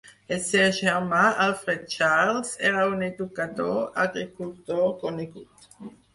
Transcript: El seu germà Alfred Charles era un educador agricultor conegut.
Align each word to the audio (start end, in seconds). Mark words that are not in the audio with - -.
El 0.35 0.39
seu 0.43 0.69
germà 0.77 1.19
Alfred 1.43 1.83
Charles 1.91 2.55
era 2.71 2.87
un 2.95 3.05
educador 3.09 3.77
agricultor 4.07 4.91
conegut. 5.05 5.71